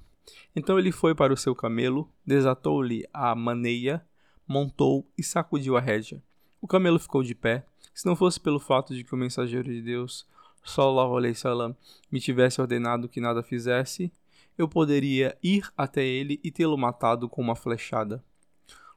Então 0.55 0.79
ele 0.79 0.93
foi 0.93 1.13
para 1.13 1.33
o 1.33 1.37
seu 1.37 1.53
camelo, 1.53 2.09
desatou-lhe 2.25 3.05
a 3.13 3.35
maneia, 3.35 4.01
montou 4.47 5.05
e 5.17 5.21
sacudiu 5.21 5.75
a 5.75 5.81
rédea. 5.81 6.23
O 6.61 6.67
camelo 6.67 6.97
ficou 6.97 7.21
de 7.21 7.35
pé. 7.35 7.65
Se 7.93 8.05
não 8.05 8.15
fosse 8.15 8.39
pelo 8.39 8.61
fato 8.61 8.95
de 8.95 9.03
que 9.03 9.13
o 9.13 9.17
mensageiro 9.17 9.67
de 9.67 9.81
Deus, 9.81 10.25
sallallahu 10.63 11.17
alaihi 11.17 11.35
salam, 11.35 11.75
me 12.09 12.21
tivesse 12.21 12.61
ordenado 12.61 13.09
que 13.09 13.19
nada 13.19 13.43
fizesse, 13.43 14.09
eu 14.57 14.69
poderia 14.69 15.37
ir 15.43 15.69
até 15.75 16.05
ele 16.05 16.39
e 16.41 16.49
tê-lo 16.49 16.77
matado 16.77 17.27
com 17.27 17.41
uma 17.41 17.57
flechada. 17.57 18.23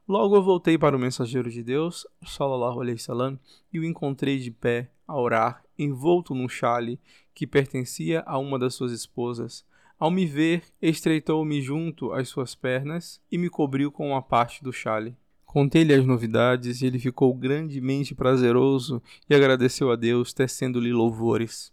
Logo 0.09 0.35
eu 0.35 0.42
voltei 0.42 0.76
para 0.76 0.97
o 0.97 0.99
mensageiro 0.99 1.50
de 1.50 1.62
Deus, 1.62 2.07
sallallahu 2.26 2.80
alaihi 2.80 2.99
salam, 2.99 3.38
e 3.73 3.78
o 3.78 3.85
encontrei 3.85 4.38
de 4.38 4.50
pé 4.50 4.90
a 5.07 5.16
orar, 5.16 5.62
envolto 5.78 6.35
num 6.35 6.49
chale 6.49 6.99
que 7.35 7.47
pertencia 7.47 8.23
a 8.26 8.38
uma 8.38 8.59
das 8.59 8.75
suas 8.75 8.92
esposas. 8.92 9.64
Ao 9.99 10.11
me 10.11 10.25
ver, 10.25 10.62
estreitou-me 10.80 11.61
junto 11.61 12.12
às 12.12 12.28
suas 12.28 12.54
pernas 12.54 13.21
e 13.30 13.37
me 13.37 13.50
cobriu 13.50 13.92
com 13.92 14.09
uma 14.09 14.23
parte 14.23 14.64
do 14.64 14.73
chale. 14.73 15.16
Contei-lhe 15.45 15.92
as 15.92 16.07
novidades 16.07 16.80
e 16.80 16.87
ele 16.87 16.99
ficou 16.99 17.35
grandemente 17.35 18.14
prazeroso 18.14 19.02
e 19.28 19.35
agradeceu 19.35 19.90
a 19.90 19.97
Deus, 19.97 20.33
tecendo-lhe 20.33 20.92
louvores. 20.92 21.73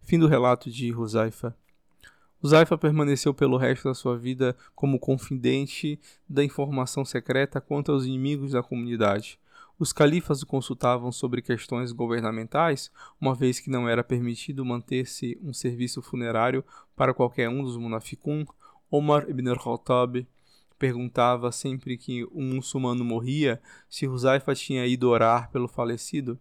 Fim 0.00 0.18
do 0.18 0.26
relato 0.26 0.70
de 0.70 0.92
Huzaifa. 0.92 1.56
Zaifa 2.46 2.78
permaneceu 2.78 3.34
pelo 3.34 3.58
resto 3.58 3.88
da 3.88 3.94
sua 3.94 4.16
vida 4.16 4.56
como 4.74 4.98
confidente 4.98 6.00
da 6.28 6.42
informação 6.42 7.04
secreta 7.04 7.60
quanto 7.60 7.92
aos 7.92 8.04
inimigos 8.04 8.52
da 8.52 8.62
comunidade. 8.62 9.38
Os 9.78 9.92
califas 9.92 10.42
o 10.42 10.46
consultavam 10.46 11.10
sobre 11.10 11.42
questões 11.42 11.92
governamentais, 11.92 12.90
uma 13.20 13.34
vez 13.34 13.60
que 13.60 13.70
não 13.70 13.88
era 13.88 14.04
permitido 14.04 14.64
manter-se 14.64 15.38
um 15.42 15.52
serviço 15.52 16.02
funerário 16.02 16.64
para 16.94 17.14
qualquer 17.14 17.48
um 17.48 17.62
dos 17.62 17.76
munaficun. 17.76 18.44
Omar 18.90 19.28
ibn 19.28 19.48
al-Khattab 19.48 20.26
perguntava 20.78 21.52
sempre 21.52 21.98
que 21.98 22.24
um 22.32 22.54
muçulmano 22.54 23.04
morria 23.04 23.60
se 23.88 24.08
Huzaifa 24.08 24.54
tinha 24.54 24.86
ido 24.86 25.08
orar 25.08 25.50
pelo 25.50 25.68
falecido. 25.68 26.38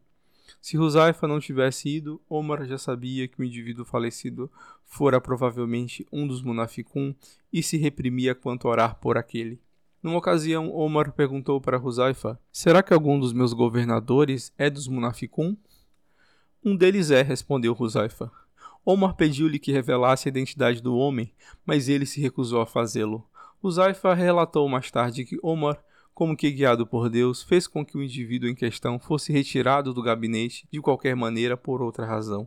Se 0.62 0.78
Huzaifa 0.78 1.28
não 1.28 1.39
tivesse 1.39 1.89
ido, 1.89 2.22
Omar 2.30 2.66
já 2.66 2.78
sabia 2.78 3.28
que 3.28 3.39
o 3.39 3.44
indivíduo 3.44 3.86
falecido 3.86 4.51
fora 4.86 5.22
provavelmente 5.22 6.06
um 6.12 6.28
dos 6.28 6.42
munaficun 6.42 7.16
e 7.51 7.63
se 7.63 7.78
reprimia 7.78 8.36
quanto 8.36 8.68
a 8.68 8.72
orar 8.72 8.96
por 8.96 9.18
aquele. 9.18 9.62
Numa 10.01 10.18
ocasião, 10.18 10.74
Omar 10.74 11.12
perguntou 11.12 11.60
para 11.60 11.80
Huzaifa: 11.80 12.39
Será 12.51 12.82
que 12.84 12.94
algum 12.94 13.20
dos 13.20 13.34
meus 13.34 13.54
governadores 13.54 14.54
é 14.58 14.70
dos 14.70 14.88
munaficun? 14.88 15.56
Um 16.63 16.75
deles 16.75 17.10
é, 17.12 17.22
respondeu 17.22 17.75
Huzaifa. 17.78 18.32
Omar 18.86 19.16
pediu-lhe 19.16 19.60
que 19.60 19.72
revelasse 19.72 20.28
a 20.28 20.32
identidade 20.32 20.82
do 20.82 20.96
homem, 20.96 21.34
mas 21.66 21.88
ele 21.88 22.06
se 22.06 22.22
recusou 22.22 22.62
a 22.62 22.66
fazê-lo. 22.66 23.25
Huzaifa 23.62 24.13
relatou 24.13 24.68
mais 24.70 24.89
tarde 24.89 25.25
que 25.25 25.38
Omar 25.44 25.82
como 26.20 26.36
que 26.36 26.52
guiado 26.52 26.86
por 26.86 27.10
Deus, 27.10 27.42
fez 27.42 27.66
com 27.66 27.86
que 27.86 27.98
o 27.98 28.04
indivíduo 28.04 28.50
em 28.50 28.54
questão 28.54 29.00
fosse 29.00 29.32
retirado 29.32 29.94
do 29.94 30.04
gabinete 30.04 30.68
de 30.70 30.82
qualquer 30.82 31.16
maneira 31.16 31.56
por 31.56 31.82
outra 31.82 32.06
razão. 32.06 32.46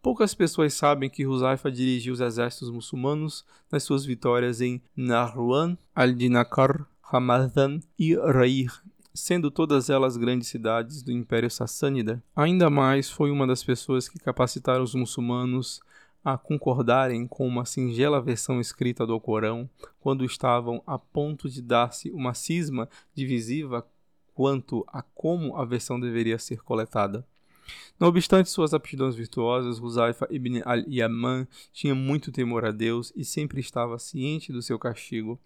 Poucas 0.00 0.32
pessoas 0.32 0.72
sabem 0.72 1.10
que 1.10 1.26
Huzaifa 1.26 1.70
dirigiu 1.70 2.14
os 2.14 2.22
exércitos 2.22 2.70
muçulmanos 2.70 3.44
nas 3.70 3.82
suas 3.82 4.06
vitórias 4.06 4.62
em 4.62 4.80
Nahruan, 4.96 5.76
Al-Dinakar, 5.94 6.86
Hamadan 7.12 7.80
e 7.98 8.16
Rair, 8.16 8.72
sendo 9.12 9.50
todas 9.50 9.90
elas 9.90 10.16
grandes 10.16 10.48
cidades 10.48 11.02
do 11.02 11.12
Império 11.12 11.50
Sassânida. 11.50 12.24
Ainda 12.34 12.70
mais 12.70 13.10
foi 13.10 13.30
uma 13.30 13.46
das 13.46 13.62
pessoas 13.62 14.08
que 14.08 14.18
capacitaram 14.18 14.82
os 14.82 14.94
muçulmanos 14.94 15.82
a 16.24 16.36
concordarem 16.36 17.26
com 17.26 17.46
uma 17.46 17.64
singela 17.64 18.20
versão 18.20 18.60
escrita 18.60 19.06
do 19.06 19.12
Alcorão 19.12 19.68
quando 19.98 20.24
estavam 20.24 20.82
a 20.86 20.98
ponto 20.98 21.48
de 21.48 21.62
dar-se 21.62 22.10
uma 22.10 22.34
cisma 22.34 22.88
divisiva 23.14 23.86
quanto 24.34 24.84
a 24.88 25.02
como 25.02 25.56
a 25.56 25.64
versão 25.64 25.98
deveria 25.98 26.38
ser 26.38 26.62
coletada. 26.62 27.26
Não 27.98 28.08
obstante 28.08 28.50
suas 28.50 28.74
aptidões 28.74 29.14
virtuosas, 29.14 29.78
Huzaifa 29.78 30.26
ibn 30.30 30.62
al-Yaman 30.64 31.46
tinha 31.72 31.94
muito 31.94 32.32
temor 32.32 32.64
a 32.64 32.70
Deus 32.70 33.12
e 33.14 33.24
sempre 33.24 33.60
estava 33.60 33.98
ciente 33.98 34.52
do 34.52 34.62
seu 34.62 34.78
castigo. 34.78 35.38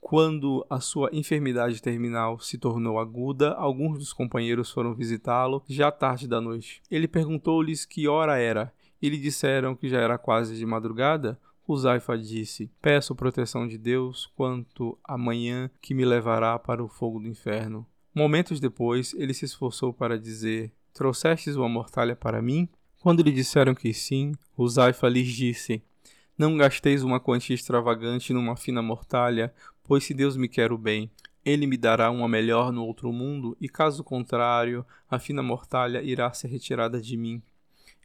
Quando 0.00 0.66
a 0.68 0.80
sua 0.80 1.10
enfermidade 1.12 1.80
terminal 1.80 2.40
se 2.40 2.58
tornou 2.58 2.98
aguda, 2.98 3.52
alguns 3.52 3.98
dos 3.98 4.12
companheiros 4.12 4.70
foram 4.70 4.94
visitá-lo 4.94 5.62
já 5.68 5.92
tarde 5.92 6.26
da 6.26 6.40
noite. 6.40 6.82
Ele 6.90 7.06
perguntou-lhes 7.06 7.84
que 7.84 8.08
hora 8.08 8.36
era 8.36 8.72
e 9.02 9.08
lhe 9.08 9.18
disseram 9.18 9.74
que 9.74 9.88
já 9.88 10.00
era 10.00 10.16
quase 10.16 10.56
de 10.56 10.64
madrugada, 10.64 11.38
Huzaifa 11.66 12.16
disse: 12.16 12.70
Peço 12.80 13.14
proteção 13.14 13.66
de 13.66 13.76
Deus 13.76 14.30
quanto 14.36 14.96
à 15.02 15.18
manhã 15.18 15.68
que 15.80 15.92
me 15.92 16.04
levará 16.04 16.56
para 16.58 16.82
o 16.82 16.88
fogo 16.88 17.18
do 17.18 17.26
inferno. 17.26 17.84
Momentos 18.14 18.60
depois, 18.60 19.12
ele 19.14 19.34
se 19.34 19.44
esforçou 19.44 19.92
para 19.92 20.18
dizer: 20.18 20.72
Trouxestes 20.94 21.56
uma 21.56 21.68
mortalha 21.68 22.14
para 22.14 22.40
mim? 22.40 22.68
Quando 23.00 23.22
lhe 23.22 23.32
disseram 23.32 23.74
que 23.74 23.92
sim, 23.92 24.32
Huzaifa 24.56 25.08
lhes 25.08 25.28
disse: 25.28 25.82
Não 26.38 26.56
gasteis 26.56 27.02
uma 27.02 27.18
quantia 27.18 27.54
extravagante 27.54 28.32
numa 28.32 28.56
fina 28.56 28.82
mortalha, 28.82 29.52
pois 29.82 30.04
se 30.04 30.14
Deus 30.14 30.36
me 30.36 30.48
quer 30.48 30.70
o 30.72 30.78
bem, 30.78 31.10
ele 31.44 31.66
me 31.66 31.76
dará 31.76 32.10
uma 32.10 32.28
melhor 32.28 32.72
no 32.72 32.84
outro 32.84 33.12
mundo, 33.12 33.56
e 33.60 33.68
caso 33.68 34.04
contrário, 34.04 34.86
a 35.10 35.18
fina 35.18 35.42
mortalha 35.42 36.00
irá 36.02 36.32
ser 36.32 36.48
retirada 36.48 37.00
de 37.00 37.16
mim. 37.16 37.42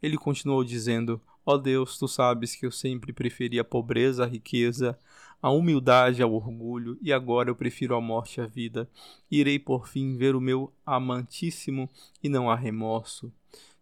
Ele 0.02 0.16
continuou 0.16 0.62
dizendo: 0.64 1.20
Ó 1.44 1.54
oh 1.54 1.58
Deus, 1.58 1.98
tu 1.98 2.06
sabes 2.06 2.54
que 2.54 2.66
eu 2.66 2.70
sempre 2.70 3.12
preferi 3.12 3.58
a 3.58 3.64
pobreza 3.64 4.24
à 4.24 4.26
riqueza, 4.26 4.98
a 5.40 5.50
humildade 5.50 6.22
ao 6.22 6.32
orgulho, 6.32 6.98
e 7.00 7.12
agora 7.12 7.48
eu 7.48 7.54
prefiro 7.54 7.94
a 7.94 8.00
morte 8.00 8.40
à 8.40 8.46
vida. 8.46 8.88
Irei 9.30 9.58
por 9.58 9.88
fim 9.88 10.16
ver 10.16 10.36
o 10.36 10.40
meu 10.40 10.72
amantíssimo 10.84 11.88
e 12.22 12.28
não 12.28 12.50
há 12.50 12.54
remorso. 12.54 13.32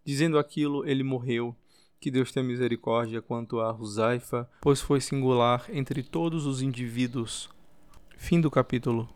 Dizendo 0.04 0.38
aquilo, 0.38 0.86
ele 0.88 1.02
morreu. 1.02 1.56
Que 1.98 2.10
Deus 2.10 2.30
tenha 2.30 2.46
misericórdia 2.46 3.20
quanto 3.20 3.58
a 3.58 3.72
Huzaifa, 3.72 4.48
pois 4.60 4.80
foi 4.80 5.00
singular 5.00 5.64
entre 5.70 6.02
todos 6.02 6.46
os 6.46 6.62
indivíduos. 6.62 7.48
Fim 8.16 8.40
do 8.40 8.50
capítulo. 8.50 9.08